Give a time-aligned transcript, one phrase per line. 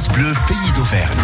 [0.00, 1.18] France Bleu, pays d'Auvergne.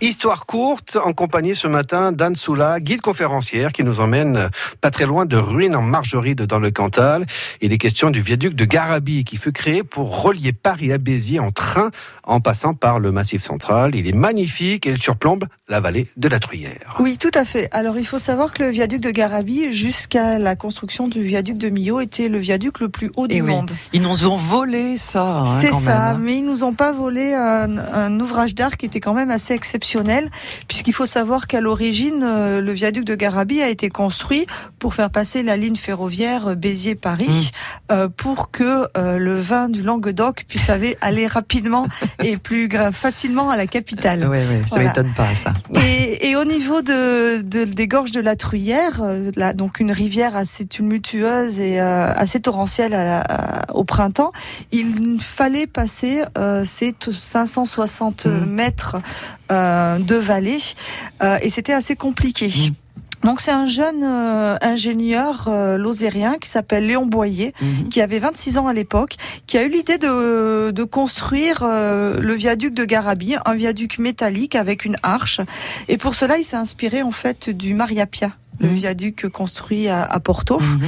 [0.00, 4.48] Histoire courte en compagnie ce matin d'Anne Soula, guide conférencière qui nous emmène
[4.80, 7.26] pas très loin de Ruines en Margeride dans le Cantal.
[7.60, 11.40] Il est question du viaduc de Garabi qui fut créé pour relier Paris à Béziers
[11.40, 11.90] en train
[12.22, 13.96] en passant par le Massif central.
[13.96, 16.94] Il est magnifique et il surplombe la vallée de la Truyère.
[17.00, 17.68] Oui, tout à fait.
[17.72, 21.70] Alors il faut savoir que le viaduc de Garabi, jusqu'à la construction du viaduc de
[21.70, 23.50] Millau, était le viaduc le plus haut du Eh oui.
[23.50, 23.72] monde.
[23.92, 25.24] Ils nous ont volé ça.
[25.24, 26.22] hein, C'est ça, même.
[26.22, 29.54] mais ils nous ont pas volé un, un ouvrage d'art qui était quand même assez
[29.54, 29.87] exceptionnel,
[30.66, 34.46] puisqu'il faut savoir qu'à l'origine, euh, le viaduc de Garabi a été construit
[34.78, 37.50] pour faire passer la ligne ferroviaire euh, Béziers-Paris,
[37.90, 40.96] euh, pour que euh, le vin du Languedoc puisse aller,
[41.26, 41.86] rapidement
[42.22, 44.20] et plus facilement à la capitale.
[44.26, 44.88] Ouais, ouais, ça Voilà.
[44.88, 45.54] m'étonne pas ça.
[45.86, 49.00] Et, et au niveau de, de- des gorges de la Truyère,
[49.36, 54.32] là, donc une rivière assez tumultueuse et euh, assez torrentielle à la- à- au printemps,
[54.72, 56.22] il fallait passer
[56.64, 58.44] ces t- 560 Mhm.
[58.46, 58.96] mètres
[59.50, 60.58] euh, de vallée
[61.22, 62.46] euh, et c'était assez compliqué.
[62.48, 62.74] Mhm.
[63.24, 67.88] Donc c'est un jeune euh, ingénieur euh, lozérien qui s'appelle Léon Boyer Mhm.
[67.88, 69.16] qui avait 26 ans à l'époque,
[69.48, 74.54] qui a eu l'idée de, de construire euh, le viaduc de Garabi, un viaduc métallique
[74.54, 75.40] avec une arche.
[75.88, 78.74] Et pour cela, il s'est inspiré en fait du Maria Pia, le Mhm.
[78.74, 80.58] viaduc construit à, à Porto.
[80.60, 80.80] Mhm.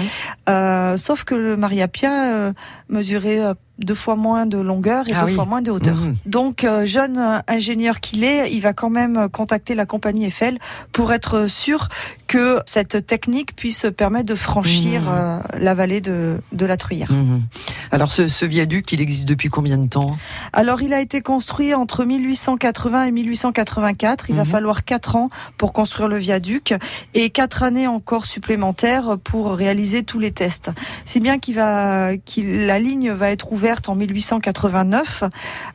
[0.49, 2.53] Euh, sauf que le Maria Pia euh,
[2.89, 5.35] mesurait euh, deux fois moins de longueur et Ah deux oui.
[5.35, 5.97] fois moins de hauteur.
[5.97, 6.17] Mhm.
[6.27, 10.59] Donc, euh, jeune euh, ingénieur qu'il est, il va quand même contacter la compagnie Eiffel
[10.93, 11.89] pour être sûr
[12.27, 15.03] que cette technique puisse permettre de franchir
[15.59, 17.11] la vallée de, de la Truyère.
[17.93, 20.17] Alors ce, ce viaduc, il existe depuis combien de temps?
[20.53, 24.31] Alors, il a été construit entre 1880 et 1884.
[24.31, 24.49] Il va Mhm.
[24.49, 26.75] falloir quatre ans pour construire le viaduc
[27.15, 30.71] et quatre années encore supplémentaires pour réaliser tous les tests.
[31.05, 35.25] Si bien qu'il va, qu'il, la ligne va être ouverte en 1889,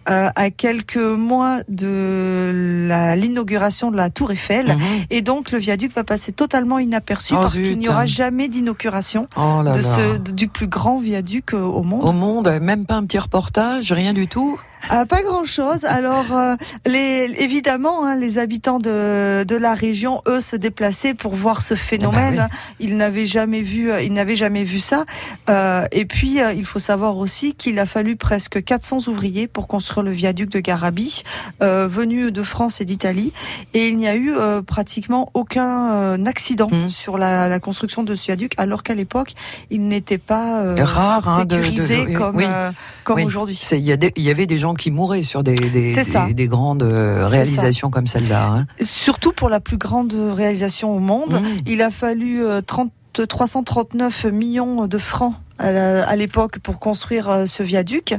[0.10, 4.68] euh, à quelques mois de la, l'inauguration de la Tour Eiffel.
[4.68, 4.82] Mhm.
[5.10, 7.66] Et donc, le viaduc va passer totalement inaperçu Oh, parce zut.
[7.66, 9.96] qu'il n'y aura jamais d'inauguration Oh là de là.
[9.96, 12.04] ce, du plus grand viaduc euh, au monde.
[12.06, 14.60] Au monde, même pas un petit reportage, rien du tout.
[14.90, 15.86] Ah, pas grand chose.
[15.86, 21.36] Alors, euh, les, évidemment, hein, les habitants de, de la région, eux, se déplaçaient pour
[21.36, 22.40] voir ce phénomène.
[22.40, 25.06] Ah bah Ils n'avaient jamais vu, euh, ils n'avaient jamais vu ça.
[25.50, 29.68] Euh, et puis, euh, il faut savoir aussi qu'il a fallu presque 400 ouvriers pour
[29.68, 31.24] construire le viaduc de Garabi,
[31.64, 33.32] euh, venus de France et d'Italie.
[33.74, 36.90] Et il n'y a eu euh, pratiquement aucun euh, accident Mhm.
[36.90, 39.34] sur la, la construction de ce viaduc, alors qu'à l'époque,
[39.72, 42.44] il n'était pas euh, Rare hein, de- sécurisé de- comme, oui.
[42.48, 42.72] euh,
[43.04, 43.24] comme Oui.
[43.24, 43.60] aujourd'hui.
[43.72, 47.26] Y, il y avait des gens qui mouraient sur des, des, des, des grandes euh,
[47.28, 48.48] réalisations comme celle-là.
[48.48, 48.68] hein.
[48.82, 51.34] surtout pour la plus grande réalisation au monde.
[51.34, 51.62] Mhm.
[51.68, 52.92] Il a fallu euh, 30,
[53.28, 58.14] 339 millions de francs à l'époque pour construire euh, ce viaduc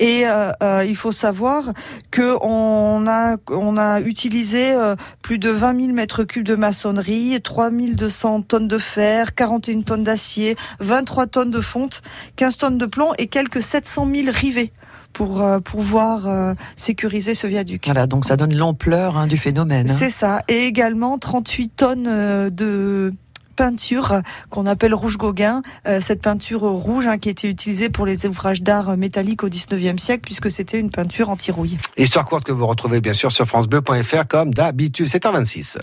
[0.00, 1.72] et euh, euh, il faut savoir
[2.10, 7.40] que on a on a utilisé euh, plus de 20 000 mètres cubes de maçonnerie
[7.40, 12.02] 3200 tonnes de fer 41 tonnes d'acier 23 tonnes de fonte
[12.34, 14.72] 15 tonnes de plomb et quelques 700 000 rivets
[15.12, 17.82] pour euh, pouvoir euh, sécuriser ce viaduc.
[17.86, 19.90] Voilà, donc ça donne l'ampleur hein, du phénomène.
[19.90, 19.96] hein.
[19.98, 20.42] C'est ça.
[20.48, 23.12] Et également 38 tonnes euh, de
[23.54, 28.24] peinture qu'on appelle rouge Gauguin, Euh, cette peinture rouge hein, qui était utilisée pour les
[28.24, 31.76] ouvrages d'art métalliques au 19e siècle puisque c'était une peinture anti-rouille.
[31.98, 35.06] Histoire courte que vous retrouvez bien sûr sur francebleu.fr comme d'habitude.
[35.06, 35.76] C'est en 26.